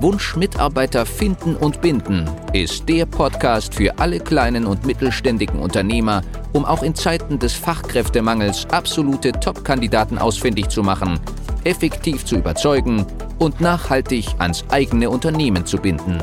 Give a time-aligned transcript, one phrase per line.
[0.00, 6.64] Wunsch Mitarbeiter finden und binden ist der Podcast für alle kleinen und mittelständigen Unternehmer, um
[6.64, 11.18] auch in Zeiten des Fachkräftemangels absolute Top-Kandidaten ausfindig zu machen,
[11.64, 13.04] effektiv zu überzeugen
[13.40, 16.22] und nachhaltig ans eigene Unternehmen zu binden.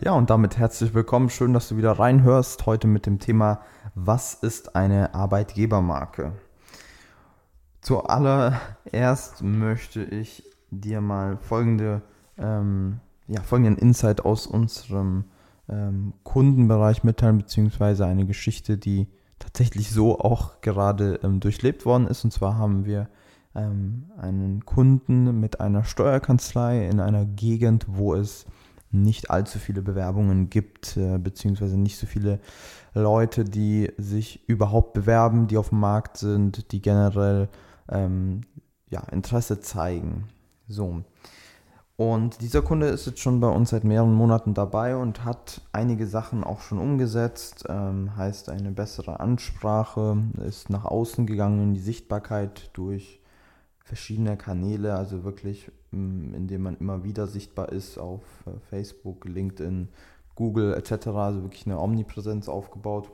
[0.00, 1.30] Ja, und damit herzlich willkommen.
[1.30, 2.66] Schön, dass du wieder reinhörst.
[2.66, 3.60] Heute mit dem Thema
[3.94, 6.32] was ist eine Arbeitgebermarke?
[7.80, 10.42] Zuallererst möchte ich
[10.80, 12.02] dir mal folgende,
[12.38, 15.24] ähm, ja, folgenden Insight aus unserem
[15.68, 19.08] ähm, Kundenbereich mitteilen, beziehungsweise eine Geschichte, die
[19.38, 22.24] tatsächlich so auch gerade ähm, durchlebt worden ist.
[22.24, 23.08] Und zwar haben wir
[23.54, 28.46] ähm, einen Kunden mit einer Steuerkanzlei in einer Gegend, wo es
[28.90, 32.40] nicht allzu viele Bewerbungen gibt, äh, beziehungsweise nicht so viele
[32.94, 37.48] Leute, die sich überhaupt bewerben, die auf dem Markt sind, die generell
[37.88, 38.42] ähm,
[38.88, 40.28] ja, Interesse zeigen.
[40.68, 41.02] So.
[41.96, 46.08] Und dieser Kunde ist jetzt schon bei uns seit mehreren Monaten dabei und hat einige
[46.08, 47.66] Sachen auch schon umgesetzt.
[47.68, 53.20] Ähm, heißt eine bessere Ansprache, ist nach außen gegangen in die Sichtbarkeit durch
[53.78, 59.88] verschiedene Kanäle, also wirklich, mm, indem man immer wieder sichtbar ist auf äh, Facebook, LinkedIn,
[60.34, 61.08] Google etc.
[61.08, 63.08] Also wirklich eine Omnipräsenz aufgebaut.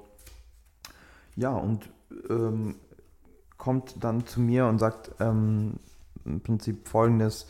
[1.36, 1.90] Ja, und
[2.30, 2.76] ähm,
[3.58, 5.74] kommt dann zu mir und sagt ähm,
[6.24, 7.46] im Prinzip folgendes.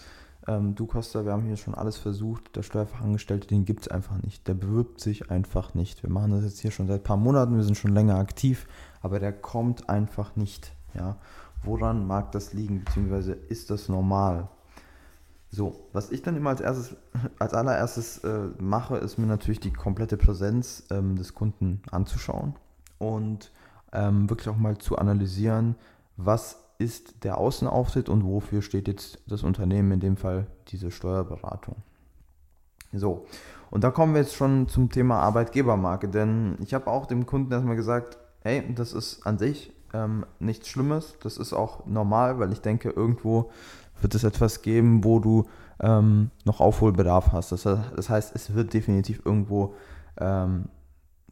[0.46, 4.22] Ähm, du Costa, wir haben hier schon alles versucht, der Steuerfachangestellte, den gibt es einfach
[4.22, 4.48] nicht.
[4.48, 6.02] Der bewirbt sich einfach nicht.
[6.02, 8.66] Wir machen das jetzt hier schon seit ein paar Monaten, wir sind schon länger aktiv,
[9.02, 10.72] aber der kommt einfach nicht.
[10.94, 11.16] Ja.
[11.62, 14.48] Woran mag das liegen, beziehungsweise ist das normal?
[15.50, 16.96] So, was ich dann immer als erstes,
[17.38, 22.54] als allererstes äh, mache, ist mir natürlich die komplette Präsenz ähm, des Kunden anzuschauen
[22.98, 23.50] und
[23.92, 25.74] ähm, wirklich auch mal zu analysieren,
[26.16, 31.76] was ist der Außenauftritt und wofür steht jetzt das Unternehmen, in dem Fall diese Steuerberatung.
[32.92, 33.26] So,
[33.70, 37.52] und da kommen wir jetzt schon zum Thema Arbeitgebermarke, denn ich habe auch dem Kunden
[37.52, 41.14] erstmal gesagt, hey, das ist an sich ähm, nichts Schlimmes.
[41.22, 43.50] Das ist auch normal, weil ich denke, irgendwo
[44.00, 45.46] wird es etwas geben, wo du
[45.80, 47.52] ähm, noch Aufholbedarf hast.
[47.52, 49.74] Das, das, heißt, es wird definitiv irgendwo
[50.18, 50.66] ähm,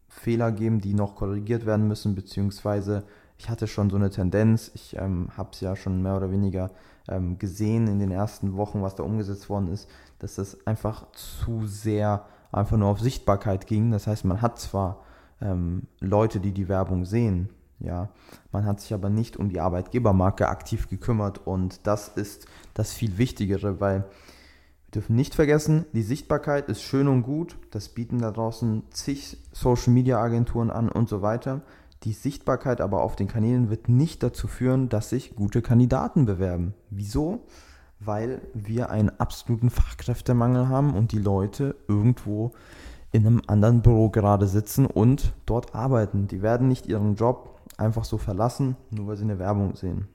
[0.08, 3.04] Fehler geben, die noch korrigiert werden müssen, beziehungsweise
[3.38, 6.70] ich hatte schon so eine Tendenz, ich ähm, habe es ja schon mehr oder weniger
[7.08, 9.88] ähm, gesehen in den ersten Wochen, was da umgesetzt worden ist,
[10.18, 13.90] dass es einfach zu sehr einfach nur auf Sichtbarkeit ging.
[13.90, 15.04] Das heißt, man hat zwar
[15.40, 17.50] ähm, Leute, die die Werbung sehen,
[17.80, 18.08] ja,
[18.50, 23.18] man hat sich aber nicht um die Arbeitgebermarke aktiv gekümmert und das ist das viel
[23.18, 28.32] Wichtigere, weil wir dürfen nicht vergessen, die Sichtbarkeit ist schön und gut, das bieten da
[28.32, 31.60] draußen zig Social Media Agenturen an und so weiter.
[32.04, 36.74] Die Sichtbarkeit aber auf den Kanälen wird nicht dazu führen, dass sich gute Kandidaten bewerben.
[36.90, 37.40] Wieso?
[37.98, 42.52] Weil wir einen absoluten Fachkräftemangel haben und die Leute irgendwo
[43.10, 46.28] in einem anderen Büro gerade sitzen und dort arbeiten.
[46.28, 50.06] Die werden nicht ihren Job einfach so verlassen, nur weil sie eine Werbung sehen.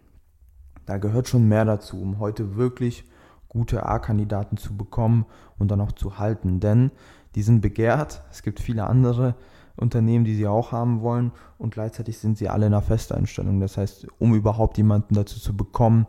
[0.85, 3.05] Da gehört schon mehr dazu, um heute wirklich
[3.49, 5.25] gute A-Kandidaten zu bekommen
[5.57, 6.59] und dann auch zu halten.
[6.59, 6.91] Denn
[7.35, 8.21] die sind begehrt.
[8.31, 9.35] Es gibt viele andere
[9.75, 13.59] Unternehmen, die sie auch haben wollen und gleichzeitig sind sie alle in einer Festeinstellung.
[13.59, 16.07] Das heißt, um überhaupt jemanden dazu zu bekommen,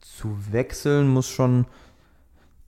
[0.00, 1.66] zu wechseln, muss schon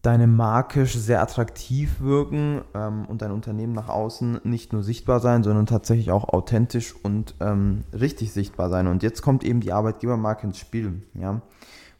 [0.04, 5.42] deine Marke sehr attraktiv wirken ähm, und dein Unternehmen nach außen nicht nur sichtbar sein,
[5.42, 8.86] sondern tatsächlich auch authentisch und ähm, richtig sichtbar sein.
[8.86, 11.02] Und jetzt kommt eben die Arbeitgebermarke ins Spiel.
[11.14, 11.40] Ja?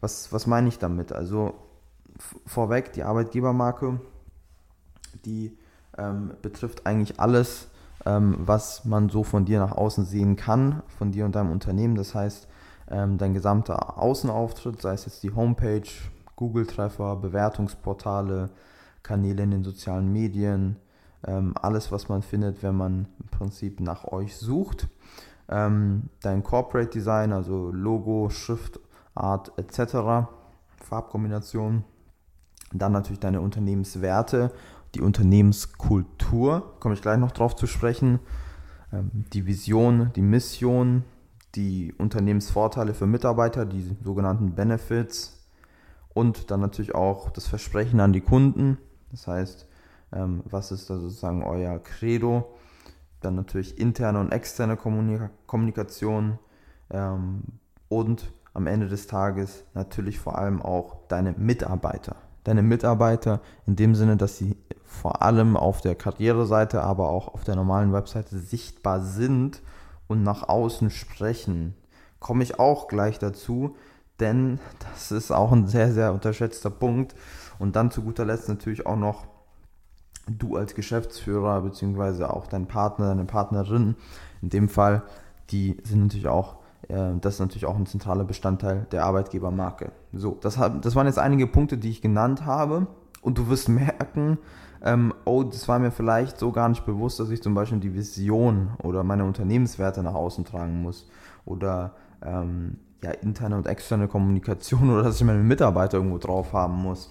[0.01, 1.13] Was, was meine ich damit?
[1.13, 1.55] Also
[2.45, 3.99] vorweg, die Arbeitgebermarke,
[5.25, 5.57] die
[5.97, 7.69] ähm, betrifft eigentlich alles,
[8.07, 11.95] ähm, was man so von dir nach außen sehen kann, von dir und deinem Unternehmen.
[11.95, 12.49] Das heißt,
[12.91, 15.89] ähm, dein gesamter Außenauftritt, sei es jetzt die Homepage,
[16.37, 18.51] Google-Treffer, Bewertungsportale,
[19.03, 20.77] Kanäle in den sozialen Medien,
[21.27, 24.89] ähm, alles, was man findet, wenn man im Prinzip nach euch sucht.
[25.49, 30.29] Ähm, dein Corporate Design, also Logo, Schriftart etc.,
[30.83, 31.85] Farbkombination.
[32.73, 34.51] Dann natürlich deine Unternehmenswerte,
[34.95, 38.21] die Unternehmenskultur, komme ich gleich noch drauf zu sprechen.
[38.93, 41.05] Ähm, die Vision, die Mission,
[41.55, 45.45] die Unternehmensvorteile für Mitarbeiter, die sogenannten Benefits,
[46.15, 48.79] und dann natürlich auch das Versprechen an die Kunden.
[49.11, 49.67] Das heißt,
[50.13, 52.55] ähm, was ist da sozusagen euer Credo?
[53.21, 56.39] Dann natürlich interne und externe Kommunika Kommunikation
[56.91, 57.43] ähm,
[57.89, 62.17] und am Ende des Tages natürlich vor allem auch deine Mitarbeiter.
[62.45, 64.57] Deine Mitarbeiter in dem Sinne, dass sie
[65.01, 69.63] vor allem auf der Karriereseite, aber auch auf der normalen Webseite sichtbar sind
[70.07, 71.75] und nach außen sprechen.
[72.21, 73.77] Komme ich auch gleich dazu,
[74.21, 77.15] denn das ist auch ein sehr, sehr unterschätzter Punkt.
[77.59, 79.27] Und dann zu guter Letzt natürlich auch noch
[80.27, 83.97] du als Geschäftsführer, beziehungsweise auch dein Partner, deine Partnerin,
[84.41, 85.03] in dem Fall,
[85.51, 86.57] die sind natürlich auch,
[86.89, 89.93] äh, das ist natürlich auch ein zentraler Bestandteil der Arbeitgebermarke.
[90.13, 92.87] So, das, das waren jetzt einige Punkte, die ich genannt habe.
[93.25, 94.37] Und du wirst merken,
[94.83, 97.95] ähm, oh, das war mir vielleicht so gar nicht bewusst, dass ich zum Beispiel die
[97.95, 101.09] Vision oder meine Unternehmenswerte nach außen tragen muss.
[101.47, 106.75] Oder ähm, ja, interne und externe Kommunikation oder dass ich meine Mitarbeiter irgendwo drauf haben
[106.75, 107.11] muss.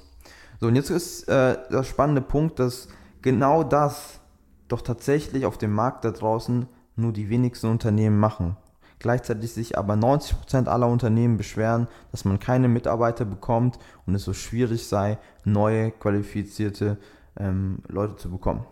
[0.60, 2.90] So, und jetzt ist äh, der spannende Punkt, dass
[3.24, 4.20] genau das
[4.68, 8.56] doch tatsächlich auf dem Markt da draußen nur die wenigsten Unternehmen machen.
[9.04, 14.32] Gleichzeitig sich aber 90% aller Unternehmen beschweren, dass man keine Mitarbeiter bekommt und es so
[14.32, 16.98] schwierig sei, neue qualifizierte
[17.38, 18.66] ähm, Leute zu bekommen.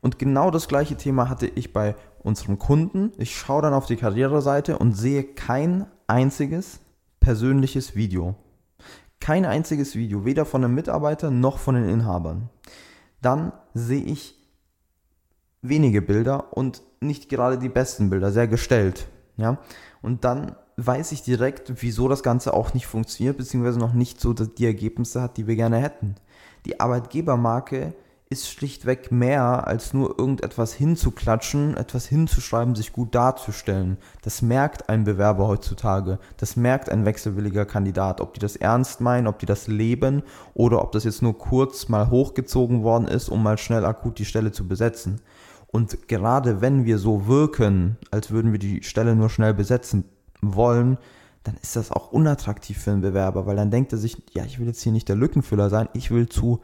[0.00, 3.12] Und genau das gleiche Thema hatte ich bei unserem Kunden.
[3.18, 6.80] Ich schaue dann auf die Karriereseite und sehe kein einziges
[7.20, 8.36] persönliches Video.
[9.20, 12.48] Kein einziges Video, weder von einem Mitarbeiter noch von den Inhabern.
[13.20, 14.42] Dann sehe ich
[15.60, 19.06] wenige Bilder und nicht gerade die besten Bilder, sehr gestellt.
[19.36, 19.58] Ja?
[20.02, 24.32] Und dann weiß ich direkt, wieso das Ganze auch nicht funktioniert, beziehungsweise noch nicht so
[24.32, 26.16] die Ergebnisse hat, die wir gerne hätten.
[26.66, 27.94] Die Arbeitgebermarke
[28.30, 33.98] ist schlichtweg mehr als nur irgendetwas hinzuklatschen, etwas hinzuschreiben, sich gut darzustellen.
[34.22, 36.18] Das merkt ein Bewerber heutzutage.
[36.38, 38.20] Das merkt ein wechselwilliger Kandidat.
[38.20, 40.22] Ob die das ernst meinen, ob die das leben
[40.54, 44.24] oder ob das jetzt nur kurz mal hochgezogen worden ist, um mal schnell akut die
[44.24, 45.20] Stelle zu besetzen.
[45.74, 50.04] Und gerade wenn wir so wirken, als würden wir die Stelle nur schnell besetzen
[50.40, 50.98] wollen,
[51.42, 54.60] dann ist das auch unattraktiv für einen Bewerber, weil dann denkt er sich, ja, ich
[54.60, 56.60] will jetzt hier nicht der Lückenfüller sein, ich will zu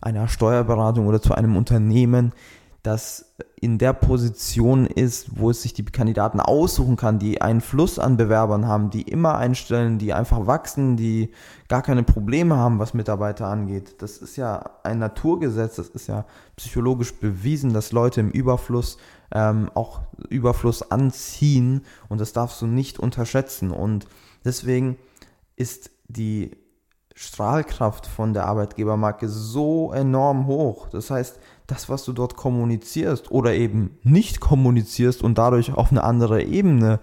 [0.00, 2.32] einer Steuerberatung oder zu einem Unternehmen,
[2.82, 7.98] das in der Position ist, wo es sich die Kandidaten aussuchen kann, die einen Fluss
[7.98, 11.30] an Bewerbern haben, die immer einstellen, die einfach wachsen, die
[11.68, 14.00] gar keine Probleme haben, was Mitarbeiter angeht.
[14.00, 16.24] Das ist ja ein Naturgesetz, das ist ja
[16.56, 18.96] psychologisch bewiesen, dass Leute im Überfluss
[19.32, 20.00] ähm, auch
[20.30, 23.72] Überfluss anziehen und das darfst du nicht unterschätzen.
[23.72, 24.06] Und
[24.44, 24.96] deswegen
[25.56, 26.56] ist die
[27.14, 30.88] Strahlkraft von der Arbeitgebermarke so enorm hoch.
[30.88, 31.38] Das heißt,
[31.70, 37.00] das, was du dort kommunizierst oder eben nicht kommunizierst und dadurch auf eine andere Ebene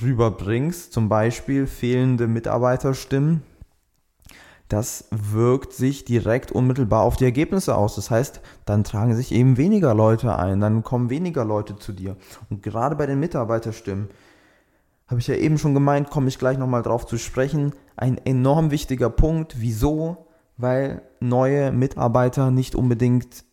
[0.00, 3.42] rüberbringst, zum Beispiel fehlende Mitarbeiterstimmen,
[4.68, 7.94] das wirkt sich direkt unmittelbar auf die Ergebnisse aus.
[7.94, 12.16] Das heißt, dann tragen sich eben weniger Leute ein, dann kommen weniger Leute zu dir.
[12.50, 14.08] Und gerade bei den Mitarbeiterstimmen,
[15.06, 18.72] habe ich ja eben schon gemeint, komme ich gleich nochmal drauf zu sprechen, ein enorm
[18.72, 19.60] wichtiger Punkt.
[19.60, 20.26] Wieso?
[20.56, 23.44] Weil neue Mitarbeiter nicht unbedingt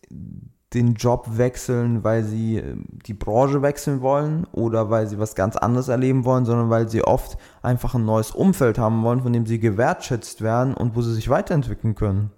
[0.74, 2.76] den Job wechseln, weil sie äh,
[3.06, 7.02] die Branche wechseln wollen oder weil sie was ganz anderes erleben wollen, sondern weil sie
[7.02, 11.14] oft einfach ein neues Umfeld haben wollen, von dem sie gewertschätzt werden und wo sie
[11.14, 12.30] sich weiterentwickeln können.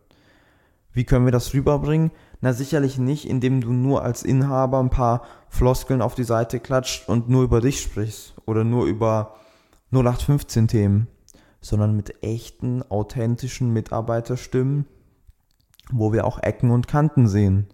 [0.92, 2.10] Wie können wir das rüberbringen?
[2.40, 7.08] Na sicherlich nicht, indem du nur als Inhaber ein paar Floskeln auf die Seite klatscht
[7.08, 9.34] und nur über dich sprichst oder nur über
[9.90, 11.08] 0815 Themen
[11.66, 14.86] sondern mit echten, authentischen Mitarbeiterstimmen,
[15.90, 17.66] wo wir auch Ecken und Kanten sehen.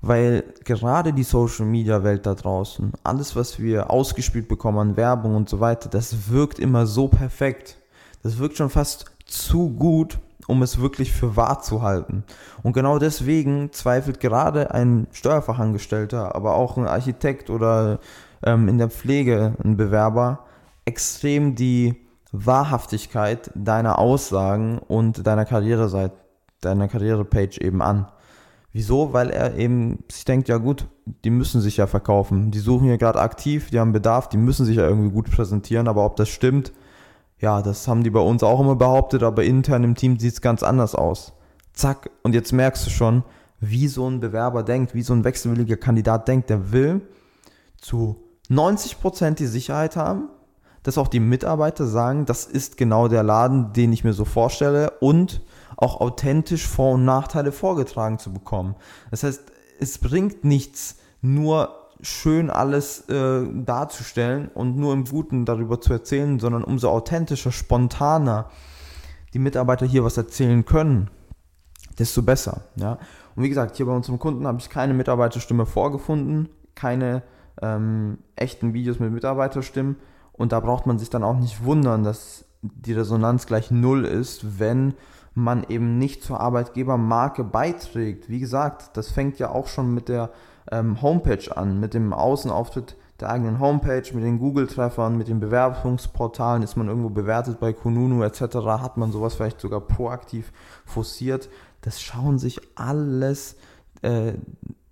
[0.00, 5.34] Weil gerade die Social Media Welt da draußen, alles was wir ausgespielt bekommen an Werbung
[5.34, 7.78] und so weiter, das wirkt immer so perfekt.
[8.22, 12.24] Das wirkt schon fast zu gut, um es wirklich für wahr zu halten.
[12.62, 17.98] Und genau deswegen zweifelt gerade ein Steuerfachangestellter, aber auch ein Architekt oder
[18.44, 20.44] ähm, in der Pflege ein Bewerber
[20.84, 21.96] extrem die
[22.32, 26.16] Wahrhaftigkeit deiner Aussagen und deiner Karriereseite,
[26.60, 28.08] deiner Karrierepage eben an.
[28.72, 29.12] Wieso?
[29.12, 30.86] Weil er eben sich denkt, ja gut,
[31.24, 32.50] die müssen sich ja verkaufen.
[32.50, 35.88] Die suchen hier gerade aktiv, die haben Bedarf, die müssen sich ja irgendwie gut präsentieren,
[35.88, 36.72] aber ob das stimmt,
[37.40, 40.40] ja, das haben die bei uns auch immer behauptet, aber intern im Team sieht es
[40.40, 41.32] ganz anders aus.
[41.72, 43.22] Zack, und jetzt merkst du schon,
[43.60, 46.50] wie so ein Bewerber denkt, wie so ein wechselwilliger Kandidat denkt.
[46.50, 47.02] Der will
[47.80, 48.16] zu
[48.50, 50.28] 90% die Sicherheit haben,
[50.82, 54.92] dass auch die Mitarbeiter sagen, das ist genau der Laden, den ich mir so vorstelle
[55.00, 55.40] und
[55.78, 58.74] auch authentisch Vor- und Nachteile vorgetragen zu bekommen.
[59.12, 65.80] Das heißt, es bringt nichts, nur schön alles äh, darzustellen und nur im Guten darüber
[65.80, 68.50] zu erzählen, sondern umso authentischer, spontaner
[69.34, 71.10] die Mitarbeiter hier was erzählen können,
[71.96, 72.62] desto besser.
[72.74, 72.98] Ja?
[73.36, 77.22] Und wie gesagt, hier bei unserem Kunden habe ich keine Mitarbeiterstimme vorgefunden, keine
[77.62, 79.96] ähm, echten Videos mit Mitarbeiterstimmen.
[80.32, 84.58] Und da braucht man sich dann auch nicht wundern, dass die Resonanz gleich null ist,
[84.58, 84.94] wenn
[85.38, 88.28] man eben nicht zur Arbeitgebermarke beiträgt.
[88.28, 90.30] Wie gesagt, das fängt ja auch schon mit der
[90.70, 96.62] ähm, Homepage an, mit dem Außenauftritt der eigenen Homepage, mit den Google-Treffern, mit den Bewerbungsportalen,
[96.62, 98.40] ist man irgendwo bewertet bei Kununu etc.,
[98.80, 100.52] hat man sowas vielleicht sogar proaktiv
[100.84, 101.48] forciert.
[101.80, 103.56] Das schauen sich alles
[104.02, 104.34] äh,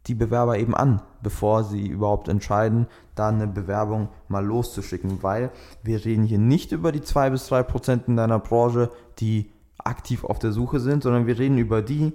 [0.06, 5.50] die Bewerber eben an, bevor sie überhaupt entscheiden, da eine Bewerbung mal loszuschicken, weil
[5.82, 9.50] wir reden hier nicht über die 2 bis 3 Prozent in deiner Branche, die
[9.86, 12.12] aktiv auf der Suche sind, sondern wir reden über die,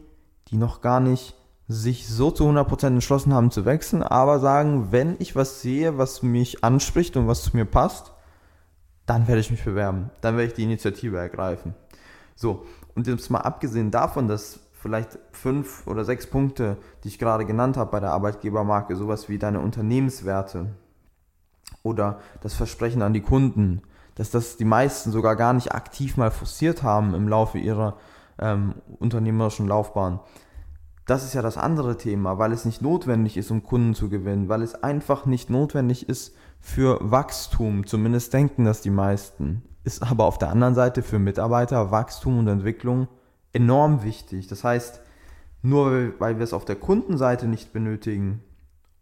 [0.47, 1.35] die noch gar nicht
[1.67, 6.21] sich so zu 100% entschlossen haben zu wechseln, aber sagen, wenn ich was sehe, was
[6.21, 8.13] mich anspricht und was zu mir passt,
[9.05, 11.73] dann werde ich mich bewerben, dann werde ich die Initiative ergreifen.
[12.35, 17.45] So, und jetzt mal abgesehen davon, dass vielleicht fünf oder sechs Punkte, die ich gerade
[17.45, 20.67] genannt habe bei der Arbeitgebermarke, sowas wie deine Unternehmenswerte
[21.83, 23.81] oder das Versprechen an die Kunden,
[24.15, 27.97] dass das die meisten sogar gar nicht aktiv mal forciert haben im Laufe ihrer
[28.39, 30.19] ähm, unternehmerischen Laufbahn.
[31.05, 34.49] Das ist ja das andere Thema, weil es nicht notwendig ist, um Kunden zu gewinnen,
[34.49, 39.63] weil es einfach nicht notwendig ist für Wachstum, zumindest denken das die meisten.
[39.83, 43.07] Ist aber auf der anderen Seite für Mitarbeiter Wachstum und Entwicklung
[43.51, 44.47] enorm wichtig.
[44.47, 45.01] Das heißt,
[45.63, 48.43] nur weil wir es auf der Kundenseite nicht benötigen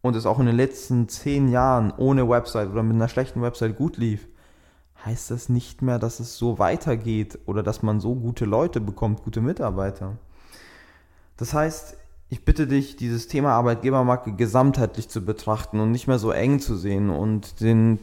[0.02, 3.78] und es auch in den letzten zehn Jahren ohne Website oder mit einer schlechten Website
[3.78, 4.28] gut lief,
[5.06, 9.24] heißt das nicht mehr, dass es so weitergeht oder dass man so gute Leute bekommt,
[9.24, 10.18] gute Mitarbeiter.
[11.38, 11.96] Das heißt,
[12.30, 16.76] ich bitte dich, dieses Thema Arbeitgebermarke gesamtheitlich zu betrachten und nicht mehr so eng zu
[16.76, 18.00] sehen und den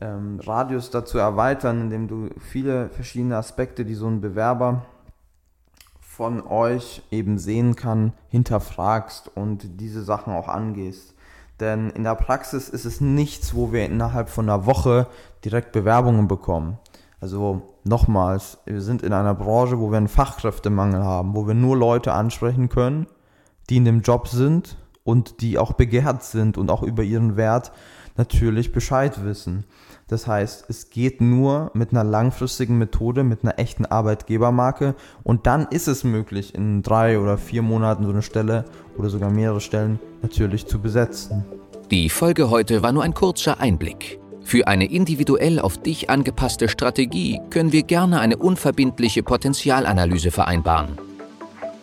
[0.00, 4.86] ähm, Radius dazu erweitern, indem du viele verschiedene Aspekte, die so ein Bewerber
[6.00, 11.14] von euch eben sehen kann, hinterfragst und diese Sachen auch angehst.
[11.60, 15.06] Denn in der Praxis ist es nichts, wo wir innerhalb von einer Woche
[15.44, 16.78] direkt Bewerbungen bekommen.
[17.20, 21.76] Also nochmals, wir sind in einer Branche, wo wir einen Fachkräftemangel haben, wo wir nur
[21.76, 23.06] Leute ansprechen können,
[23.70, 27.72] die in dem Job sind und die auch begehrt sind und auch über ihren Wert
[28.16, 29.64] natürlich Bescheid wissen.
[30.08, 35.66] Das heißt, es geht nur mit einer langfristigen Methode, mit einer echten Arbeitgebermarke und dann
[35.68, 38.64] ist es möglich, in drei oder vier Monaten so eine Stelle
[38.98, 41.44] oder sogar mehrere Stellen natürlich zu besetzen.
[41.90, 44.18] Die Folge heute war nur ein kurzer Einblick.
[44.44, 50.98] Für eine individuell auf dich angepasste Strategie können wir gerne eine unverbindliche Potenzialanalyse vereinbaren.